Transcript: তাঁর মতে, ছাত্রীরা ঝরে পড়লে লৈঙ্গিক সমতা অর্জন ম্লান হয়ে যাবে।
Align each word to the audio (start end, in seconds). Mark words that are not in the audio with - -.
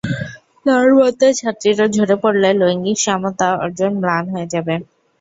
তাঁর 0.65 0.87
মতে, 0.97 1.27
ছাত্রীরা 1.39 1.85
ঝরে 1.95 2.15
পড়লে 2.23 2.49
লৈঙ্গিক 2.61 2.97
সমতা 3.05 3.47
অর্জন 3.63 3.91
ম্লান 4.01 4.23
হয়ে 4.33 4.47
যাবে। 4.53 4.73